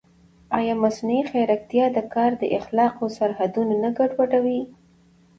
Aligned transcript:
ایا 0.57 0.73
مصنوعي 0.83 1.21
ځیرکتیا 1.29 1.85
د 1.93 1.99
کار 2.13 2.31
د 2.41 2.43
اخلاقو 2.59 3.05
سرحدونه 3.17 3.73
نه 3.83 3.89
ګډوډوي؟ 3.97 4.61